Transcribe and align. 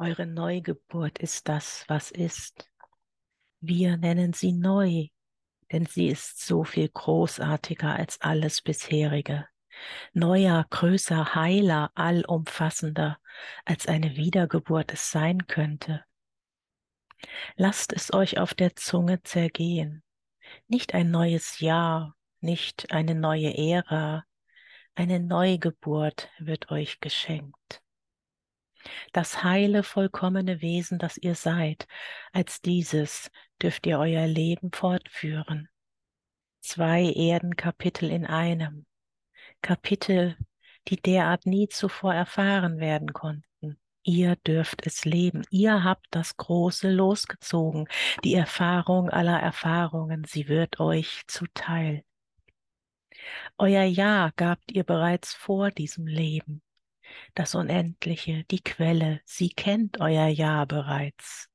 Eure 0.00 0.24
Neugeburt 0.24 1.18
ist 1.18 1.46
das, 1.46 1.84
was 1.86 2.10
ist. 2.10 2.70
Wir 3.60 3.98
nennen 3.98 4.32
sie 4.32 4.52
neu, 4.52 5.08
denn 5.70 5.84
sie 5.84 6.06
ist 6.06 6.40
so 6.40 6.64
viel 6.64 6.88
großartiger 6.88 7.96
als 7.96 8.18
alles 8.22 8.62
bisherige, 8.62 9.46
neuer, 10.14 10.64
größer, 10.70 11.34
heiler, 11.34 11.90
allumfassender, 11.96 13.18
als 13.66 13.88
eine 13.88 14.16
Wiedergeburt 14.16 14.90
es 14.94 15.10
sein 15.10 15.46
könnte. 15.46 16.02
Lasst 17.56 17.92
es 17.92 18.10
euch 18.14 18.38
auf 18.38 18.54
der 18.54 18.74
Zunge 18.76 19.22
zergehen. 19.22 20.02
Nicht 20.66 20.94
ein 20.94 21.10
neues 21.10 21.60
Jahr, 21.60 22.16
nicht 22.40 22.90
eine 22.90 23.14
neue 23.14 23.54
Ära, 23.54 24.24
eine 24.94 25.20
Neugeburt 25.20 26.30
wird 26.38 26.70
euch 26.70 27.00
geschenkt. 27.00 27.82
Das 29.12 29.42
heile, 29.42 29.82
vollkommene 29.82 30.60
Wesen, 30.62 30.98
das 30.98 31.16
ihr 31.16 31.34
seid, 31.34 31.86
als 32.32 32.60
dieses 32.60 33.30
dürft 33.60 33.86
ihr 33.86 33.98
euer 33.98 34.26
Leben 34.26 34.70
fortführen. 34.72 35.68
Zwei 36.60 37.12
Erdenkapitel 37.12 38.10
in 38.10 38.26
einem. 38.26 38.86
Kapitel, 39.62 40.36
die 40.88 40.96
derart 40.96 41.46
nie 41.46 41.68
zuvor 41.68 42.14
erfahren 42.14 42.78
werden 42.78 43.12
konnten. 43.12 43.78
Ihr 44.02 44.36
dürft 44.36 44.86
es 44.86 45.04
leben. 45.04 45.44
Ihr 45.50 45.84
habt 45.84 46.06
das 46.10 46.36
Große 46.36 46.90
losgezogen. 46.90 47.86
Die 48.24 48.34
Erfahrung 48.34 49.10
aller 49.10 49.38
Erfahrungen, 49.38 50.24
sie 50.24 50.48
wird 50.48 50.80
euch 50.80 51.22
zuteil. 51.26 52.04
Euer 53.58 53.84
Ja 53.84 54.30
gabt 54.36 54.72
ihr 54.72 54.84
bereits 54.84 55.34
vor 55.34 55.70
diesem 55.70 56.06
Leben. 56.06 56.62
Das 57.34 57.54
Unendliche, 57.54 58.44
die 58.44 58.62
Quelle, 58.62 59.20
sie 59.24 59.50
kennt 59.50 60.00
euer 60.00 60.28
Ja 60.28 60.64
bereits. 60.64 61.48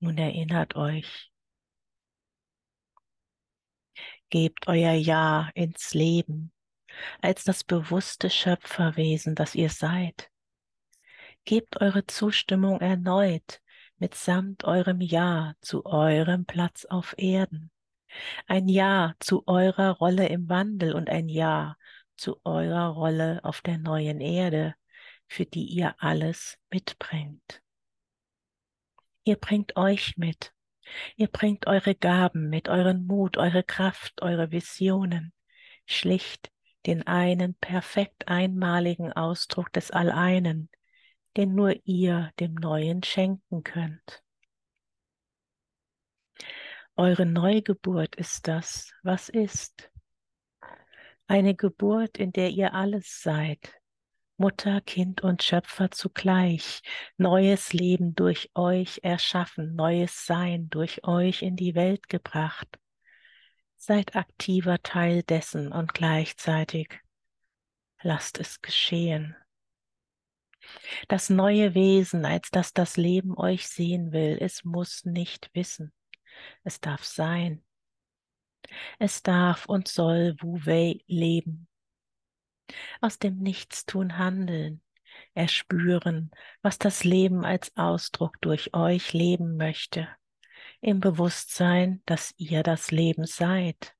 Nun 0.00 0.18
erinnert 0.18 0.76
euch. 0.76 1.30
Gebt 4.30 4.68
euer 4.68 4.92
Ja 4.92 5.50
ins 5.54 5.94
Leben 5.94 6.52
als 7.20 7.44
das 7.44 7.64
bewusste 7.64 8.30
Schöpferwesen, 8.30 9.34
das 9.34 9.54
ihr 9.54 9.70
seid. 9.70 10.30
Gebt 11.44 11.80
eure 11.80 12.06
Zustimmung 12.06 12.80
erneut 12.80 13.60
mitsamt 13.98 14.64
eurem 14.64 15.00
Ja 15.00 15.54
zu 15.60 15.86
eurem 15.86 16.44
Platz 16.44 16.84
auf 16.84 17.14
Erden. 17.18 17.70
Ein 18.46 18.68
Ja 18.68 19.14
zu 19.20 19.46
eurer 19.46 19.90
Rolle 19.90 20.28
im 20.28 20.48
Wandel 20.48 20.94
und 20.94 21.08
ein 21.10 21.28
Ja 21.28 21.76
zu 22.16 22.40
eurer 22.44 22.88
Rolle 22.88 23.40
auf 23.44 23.60
der 23.60 23.78
neuen 23.78 24.20
Erde, 24.20 24.74
für 25.28 25.46
die 25.46 25.64
ihr 25.64 25.94
alles 25.98 26.58
mitbringt. 26.70 27.62
Ihr 29.24 29.36
bringt 29.36 29.76
euch 29.76 30.16
mit. 30.16 30.52
Ihr 31.16 31.26
bringt 31.26 31.66
eure 31.66 31.94
Gaben 31.94 32.48
mit, 32.48 32.68
euren 32.68 33.06
Mut, 33.06 33.38
eure 33.38 33.64
Kraft, 33.64 34.22
eure 34.22 34.52
Visionen, 34.52 35.32
schlicht 35.84 36.52
den 36.86 37.06
einen 37.06 37.54
perfekt 37.54 38.28
einmaligen 38.28 39.12
Ausdruck 39.12 39.72
des 39.72 39.90
Alleinen, 39.90 40.70
den 41.36 41.54
nur 41.54 41.74
ihr 41.84 42.32
dem 42.38 42.54
Neuen 42.54 43.02
schenken 43.02 43.64
könnt. 43.64 44.22
Eure 46.94 47.26
Neugeburt 47.26 48.14
ist 48.16 48.48
das, 48.48 48.92
was 49.02 49.28
ist. 49.28 49.90
Eine 51.28 51.54
Geburt, 51.54 52.18
in 52.18 52.32
der 52.32 52.50
ihr 52.50 52.74
alles 52.74 53.20
seid, 53.22 53.74
Mutter, 54.38 54.80
Kind 54.82 55.22
und 55.22 55.42
Schöpfer 55.42 55.90
zugleich, 55.90 56.82
neues 57.16 57.72
Leben 57.72 58.14
durch 58.14 58.50
euch 58.54 59.00
erschaffen, 59.02 59.74
neues 59.74 60.26
Sein 60.26 60.68
durch 60.68 61.04
euch 61.04 61.42
in 61.42 61.56
die 61.56 61.74
Welt 61.74 62.08
gebracht. 62.08 62.68
Seid 63.76 64.14
aktiver 64.14 64.82
Teil 64.82 65.22
dessen 65.22 65.72
und 65.72 65.94
gleichzeitig 65.94 67.00
lasst 68.02 68.38
es 68.38 68.60
geschehen. 68.60 69.36
Das 71.08 71.30
neue 71.30 71.74
Wesen, 71.74 72.24
als 72.24 72.50
das 72.50 72.72
das 72.72 72.96
Leben 72.96 73.36
euch 73.36 73.66
sehen 73.66 74.12
will, 74.12 74.38
es 74.40 74.64
muss 74.64 75.04
nicht 75.04 75.50
wissen. 75.54 75.92
Es 76.62 76.80
darf 76.80 77.04
sein. 77.04 77.65
Es 78.98 79.22
darf 79.22 79.66
und 79.66 79.88
soll 79.88 80.36
Wu-Wei 80.40 81.00
leben. 81.06 81.68
Aus 83.00 83.18
dem 83.18 83.38
Nichtstun 83.38 84.18
handeln, 84.18 84.82
erspüren, 85.34 86.30
was 86.62 86.78
das 86.78 87.04
Leben 87.04 87.44
als 87.44 87.76
Ausdruck 87.76 88.40
durch 88.40 88.74
euch 88.74 89.12
leben 89.12 89.56
möchte, 89.56 90.08
im 90.80 91.00
Bewusstsein, 91.00 92.02
dass 92.06 92.34
ihr 92.36 92.62
das 92.62 92.90
Leben 92.90 93.24
seid. 93.24 93.94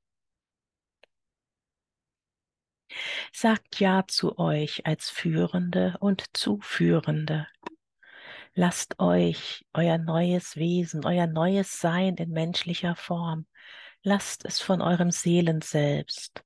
Sagt 3.32 3.80
Ja 3.80 4.06
zu 4.06 4.38
euch 4.38 4.86
als 4.86 5.10
Führende 5.10 5.96
und 6.00 6.36
Zuführende. 6.36 7.46
Lasst 8.54 8.98
euch 9.00 9.66
euer 9.74 9.98
neues 9.98 10.56
Wesen, 10.56 11.04
euer 11.04 11.26
neues 11.26 11.78
Sein 11.78 12.16
in 12.16 12.30
menschlicher 12.30 12.96
Form, 12.96 13.46
lasst 14.02 14.44
es 14.44 14.60
von 14.60 14.80
eurem 14.80 15.10
Seelenselbst, 15.10 16.42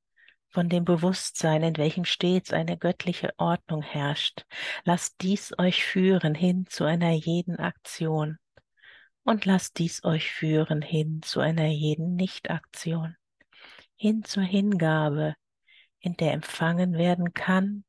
von 0.49 0.69
dem 0.69 0.85
Bewusstsein, 0.85 1.63
in 1.63 1.77
welchem 1.77 2.05
stets 2.05 2.53
eine 2.53 2.77
göttliche 2.77 3.33
Ordnung 3.37 3.83
herrscht. 3.83 4.45
Lasst 4.85 5.17
dies 5.21 5.57
euch 5.59 5.85
führen 5.85 6.35
hin 6.35 6.67
zu 6.69 6.85
einer 6.85 7.13
jeden 7.13 7.57
Aktion 7.59 8.39
und 9.23 9.45
lasst 9.45 9.79
dies 9.79 10.05
euch 10.05 10.31
führen 10.31 10.83
hin 10.83 11.23
zu 11.23 11.41
einer 11.41 11.67
jeden 11.67 12.17
Nichtaktion, 12.17 13.17
hin 13.97 14.25
zur 14.25 14.43
Hingabe, 14.43 15.35
in 16.01 16.17
der 16.17 16.33
empfangen 16.33 16.95
werden 16.95 17.35
kann, 17.35 17.85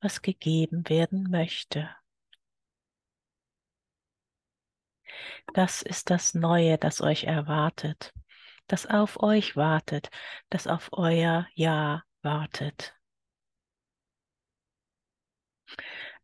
was 0.00 0.22
gegeben 0.22 0.88
werden 0.88 1.30
möchte. 1.30 1.88
Das 5.54 5.82
ist 5.82 6.10
das 6.10 6.34
Neue, 6.34 6.78
das 6.78 7.00
euch 7.00 7.24
erwartet, 7.24 8.12
das 8.66 8.86
auf 8.86 9.22
euch 9.22 9.56
wartet, 9.56 10.10
das 10.50 10.66
auf 10.66 10.90
euer 10.92 11.46
Ja 11.54 12.02
wartet. 12.22 12.94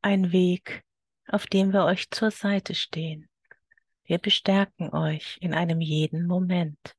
Ein 0.02 0.32
Weg, 0.32 0.82
auf 1.26 1.46
dem 1.46 1.72
wir 1.72 1.84
euch 1.84 2.10
zur 2.10 2.30
Seite 2.30 2.74
stehen. 2.74 3.28
Wir 4.04 4.18
bestärken 4.18 4.92
euch 4.94 5.38
in 5.40 5.54
einem 5.54 5.80
jeden 5.80 6.26
Moment. 6.26 6.96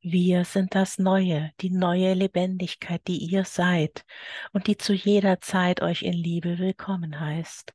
Wir 0.00 0.44
sind 0.44 0.74
das 0.74 0.98
Neue, 0.98 1.52
die 1.60 1.70
neue 1.70 2.14
Lebendigkeit, 2.14 3.06
die 3.08 3.18
ihr 3.18 3.44
seid 3.44 4.04
und 4.52 4.66
die 4.66 4.76
zu 4.76 4.92
jeder 4.92 5.40
Zeit 5.40 5.82
euch 5.82 6.02
in 6.02 6.12
Liebe 6.12 6.58
willkommen 6.58 7.18
heißt. 7.18 7.72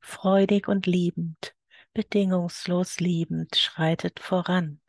Freudig 0.00 0.68
und 0.68 0.86
liebend 0.86 1.54
bedingungslos 1.92 3.00
liebend 3.00 3.56
schreitet 3.56 4.20
voran. 4.20 4.79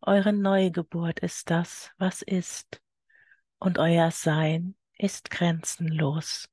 Eure 0.00 0.32
Neugeburt 0.32 1.20
ist 1.20 1.50
das, 1.50 1.90
was 1.98 2.22
ist, 2.22 2.80
und 3.58 3.78
euer 3.78 4.10
Sein 4.10 4.74
ist 4.96 5.30
grenzenlos. 5.30 6.48